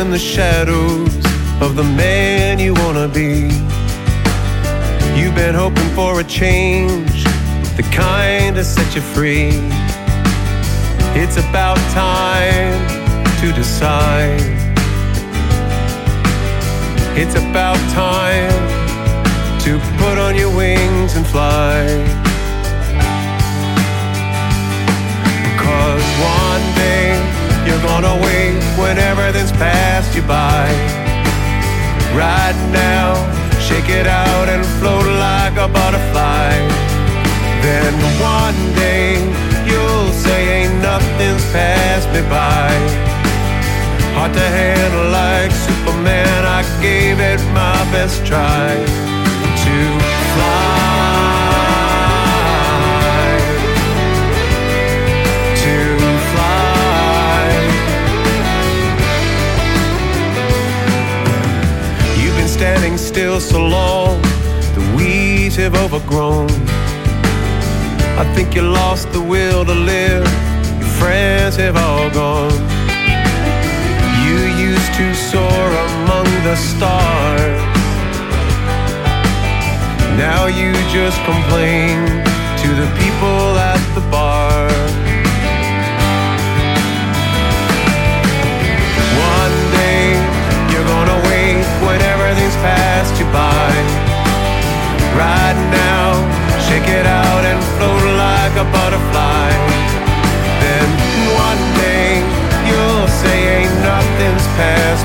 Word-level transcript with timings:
in 0.00 0.10
the 0.10 0.18
shadows 0.18 1.14
of 1.60 1.76
the 1.76 1.84
man 1.84 2.58
you 2.58 2.72
wanna 2.72 3.06
be. 3.06 3.50
You've 5.14 5.34
been 5.34 5.54
hoping 5.54 5.90
for 5.94 6.20
a 6.20 6.24
change, 6.24 7.24
the 7.76 7.86
kind 7.92 8.56
to 8.56 8.64
set 8.64 8.94
you 8.94 9.02
free. 9.02 9.50
It's 11.22 11.36
about 11.36 11.76
time 11.92 12.72
to 13.40 13.52
decide. 13.52 14.40
It's 17.14 17.34
about 17.34 17.78
time 17.92 18.56
to 19.64 19.78
put 19.98 20.16
on 20.16 20.34
your 20.34 20.52
wings 20.56 21.14
and 21.16 21.26
fly. 21.26 21.84
Cause 25.64 26.06
one 26.38 26.64
day 26.84 27.08
you're 27.66 27.82
gonna 27.82 28.16
wake 28.24 28.39
passed 30.10 30.16
you 30.16 30.22
by. 30.22 30.66
Right 32.16 32.56
now, 32.72 33.14
shake 33.60 33.88
it 33.88 34.06
out 34.06 34.48
and 34.48 34.64
float 34.78 35.06
like 35.06 35.56
a 35.56 35.68
butterfly. 35.68 36.52
Then 37.62 37.94
one 38.20 38.74
day 38.74 39.18
you'll 39.66 40.12
say 40.12 40.64
ain't 40.64 40.82
nothing's 40.82 41.44
passed 41.52 42.08
me 42.08 42.22
by. 42.28 42.70
Hard 44.14 44.32
to 44.32 44.40
handle 44.40 45.10
like 45.10 45.52
Superman, 45.52 46.44
I 46.44 46.62
gave 46.82 47.20
it 47.20 47.40
my 47.54 47.78
best 47.92 48.24
try 48.26 48.74
to 49.64 50.09
still 63.10 63.40
so 63.40 63.58
long, 63.58 64.22
the 64.76 64.94
weeds 64.96 65.56
have 65.56 65.74
overgrown. 65.74 66.48
I 68.22 68.24
think 68.36 68.54
you 68.54 68.62
lost 68.62 69.10
the 69.12 69.20
will 69.20 69.64
to 69.64 69.74
live, 69.74 70.24
your 70.78 70.92
friends 71.00 71.56
have 71.56 71.76
all 71.76 72.08
gone. 72.10 72.54
You 74.24 74.38
used 74.70 74.92
to 75.00 75.06
soar 75.30 75.66
among 75.88 76.28
the 76.46 76.54
stars. 76.54 77.60
Now 80.16 80.46
you 80.46 80.70
just 80.98 81.18
complain 81.24 81.98
to 82.62 82.68
the 82.80 82.88
people 83.02 83.58
at 83.58 83.82
the 83.96 84.04
bar. 84.12 84.49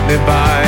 Me 0.07 0.17
by. 0.25 0.61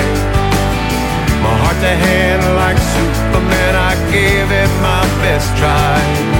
My 1.43 1.53
heart 1.61 1.77
to 1.85 1.93
hand 2.05 2.41
like 2.55 2.77
Superman, 2.77 3.75
I 3.75 3.93
gave 4.11 4.51
it 4.51 4.69
my 4.81 5.03
best 5.21 5.55
try 5.57 6.36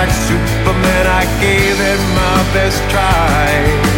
like 0.00 0.10
Superman, 0.12 1.06
I 1.06 1.24
gave 1.40 1.78
it 1.78 2.00
my 2.14 2.38
best 2.54 2.80
try. 2.88 3.89